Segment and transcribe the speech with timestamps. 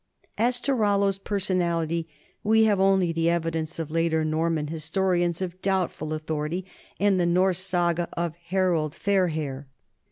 [0.39, 2.07] As to Rollo's personality,
[2.43, 6.65] we have only the evidence of later Norman historians of doubtful authority
[6.99, 9.67] and the Norse saga of Harold Fairhair.